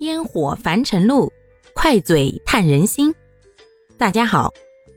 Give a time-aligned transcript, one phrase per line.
[0.00, 1.32] 烟火凡尘路，
[1.72, 3.14] 快嘴探人心。
[3.96, 4.52] 大家好，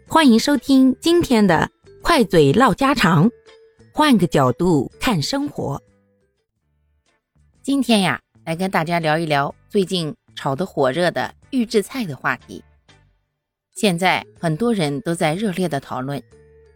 [0.07, 1.69] 欢迎收听今天的
[2.01, 3.29] 快嘴唠家常，
[3.93, 5.81] 换个角度看生活。
[7.61, 12.63] 今天呀，来跟大家聊一聊最近炒得火热的预制菜的话题。
[13.75, 16.21] 现在很多人都在热烈的讨论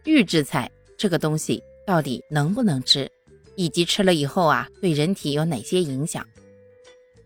[0.04, 3.10] 预制菜这个东西到底能不能吃，
[3.56, 6.24] 以及吃了以后啊，对人体有哪些影响。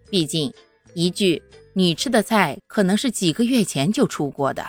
[0.09, 0.51] 毕竟。
[0.99, 1.43] 一句
[1.75, 4.65] 你吃的菜可能是几个月前就出过的，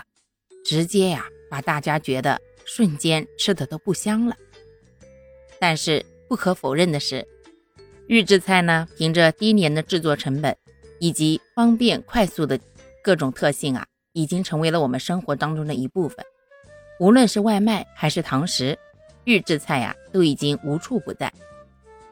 [0.66, 4.36] 直接呀把大家觉得瞬间吃的都不香了。
[5.58, 7.26] 但是不可否认的是，
[8.08, 10.54] 预制菜呢凭着低廉的制作成本
[11.00, 12.60] 以及方便快速的
[13.02, 16.26] 各种特性啊，已经成为了我们生活当中的一部分。
[17.00, 18.78] 无论是外卖还是堂食，
[19.24, 21.32] 预制菜呀都已经无处不在。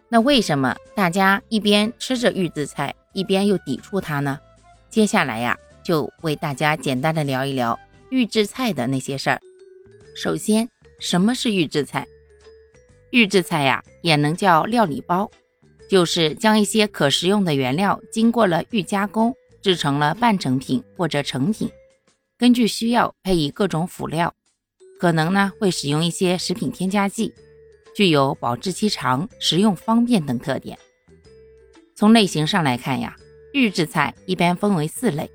[0.08, 2.96] 那为什么大家一边吃着预制菜？
[3.16, 4.40] 一边又抵触它呢？
[4.92, 7.80] 接下来呀，就为大家简单的聊一聊
[8.12, 9.42] 预制菜的那些事儿。
[10.16, 12.06] 首先，什么是预制菜？
[13.12, 15.32] 预制菜呀，也能叫料理包，
[15.90, 21.70] 就是将一些可食用的原料经过了预加工，制成了半成品或者成品，
[22.38, 24.34] 根据需要配以各种辅料，
[25.00, 27.34] 可能呢会使用一些食品添加剂，
[27.96, 30.78] 具有保质期长、食用方便等特点。
[31.98, 33.16] 从类型上来看呀，
[33.54, 35.32] 预制菜一般分为四类：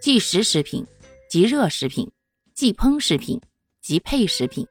[0.00, 0.86] 即食食品、
[1.28, 2.08] 即热食品、
[2.54, 3.40] 即烹食品、
[3.82, 4.64] 即配食品。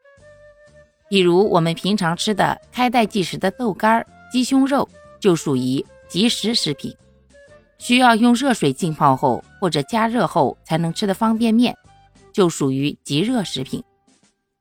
[1.09, 4.87] 比如我们平常吃的开袋即食的豆干、鸡胸肉，
[5.19, 6.93] 就属于即食食品；
[7.77, 11.75] 需要用热水浸泡后或者加热后才能吃的方便面，
[12.31, 13.81] 就属于即热食品；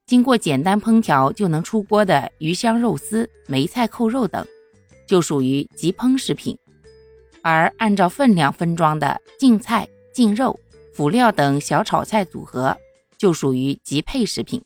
[0.06, 4.45] 经过简单烹调就能出锅的鱼香肉丝、梅菜扣肉等。
[5.09, 6.56] 就属于即烹食品，
[7.42, 10.61] 而按照分量分装的净菜、净肉、
[10.95, 12.77] 辅料等小炒菜组合，
[13.17, 14.62] 就属于即配食品。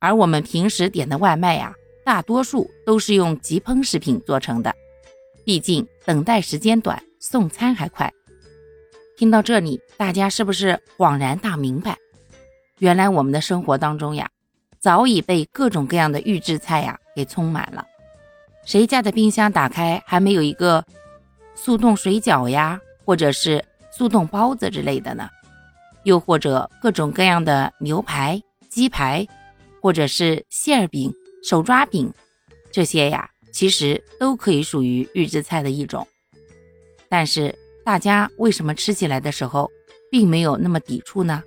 [0.00, 1.74] 而我们平时点的外卖呀，
[2.04, 4.74] 大多数都是用即烹食品做成的，
[5.44, 8.12] 毕竟等待时间短，送餐还快。
[9.16, 11.98] 听到这里，大家是不是恍然大明白？
[12.78, 14.30] 原来我们的生活当中呀，
[14.78, 17.84] 早已被各种各样的预制菜呀给充满了。
[18.68, 20.84] 谁家的冰箱打开还没有一个
[21.54, 25.26] 速冻水饺呀，或者是速冻包子之类的呢？
[26.02, 29.26] 又或者各种各样的牛排、鸡排，
[29.80, 31.10] 或者是馅饼、
[31.42, 32.12] 手抓饼，
[32.70, 36.06] 这些呀，其实都可以属于预制菜的一种。
[37.08, 39.70] 但是大家为什么吃起来的时候
[40.10, 41.42] 并没有那么抵触呢？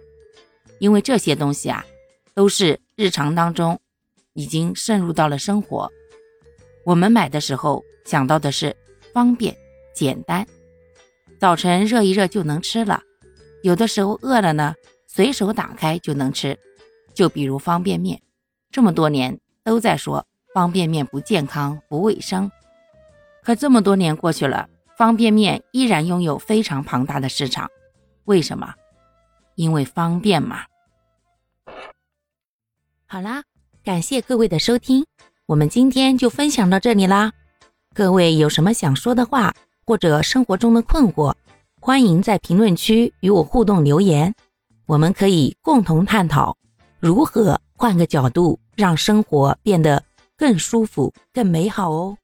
[0.80, 1.86] 因为这些东西啊，
[2.34, 3.80] 都是日常当中
[4.34, 5.92] 已经渗入到了生活。
[6.84, 8.76] 我们买的时候想到的是
[9.14, 9.56] 方便
[9.94, 10.46] 简单，
[11.40, 13.02] 早晨热一热就能吃了。
[13.62, 14.74] 有的时候饿了呢，
[15.08, 16.58] 随手打开就能吃。
[17.14, 18.22] 就比如方便面，
[18.72, 22.50] 这么多年都在说方便面不健康不卫生，
[23.44, 27.70] 可这么多年过去了，方便面依然拥有非常庞大的市场。
[28.26, 28.74] 为什么？
[29.56, 30.64] 因为方便嘛。
[33.06, 33.44] 好啦，
[33.84, 35.06] 感谢各位的收听。
[35.52, 37.34] 我们今天就分享到这里啦，
[37.94, 39.54] 各位有什么想说的话，
[39.86, 41.34] 或者生活中的困惑，
[41.82, 44.34] 欢迎在评论区与我互动留言，
[44.86, 46.56] 我们可以共同探讨
[47.02, 50.02] 如何换个角度让生活变得
[50.38, 52.16] 更舒服、更美好哦。